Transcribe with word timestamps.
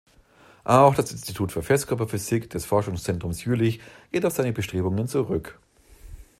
Auch 0.63 0.95
das 0.95 1.11
Institut 1.11 1.51
für 1.51 1.61
Festkörperphysik 1.61 2.49
des 2.49 2.65
Forschungszentrum 2.65 3.33
Jülich 3.33 3.79
geht 4.11 4.25
auf 4.25 4.33
seine 4.33 4.51
Bestrebungen 4.51 5.07
zurück. 5.07 5.59